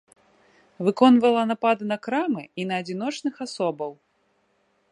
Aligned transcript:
Выконвала 0.85 1.43
напады 1.51 1.83
на 1.91 1.97
крамы 2.07 2.43
і 2.63 2.67
на 2.71 2.75
адзіночных 2.85 3.33
асобаў. 3.49 3.91